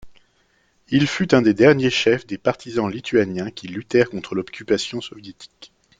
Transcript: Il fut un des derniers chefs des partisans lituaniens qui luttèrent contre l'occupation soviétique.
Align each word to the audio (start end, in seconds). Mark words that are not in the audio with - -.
Il 0.89 1.05
fut 1.05 1.35
un 1.35 1.43
des 1.43 1.53
derniers 1.53 1.91
chefs 1.91 2.25
des 2.25 2.39
partisans 2.39 2.91
lituaniens 2.91 3.51
qui 3.51 3.67
luttèrent 3.67 4.09
contre 4.09 4.33
l'occupation 4.33 4.99
soviétique. 4.99 5.71